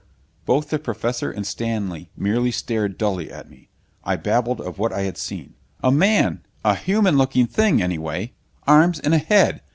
[0.47, 3.69] Both the Professor and Stanley merely stared dully at me.
[4.03, 5.53] I babbled of what I had seen.
[5.83, 6.41] "A man!
[6.65, 8.33] A human looking thing, anyway!
[8.65, 9.61] Arms and a head!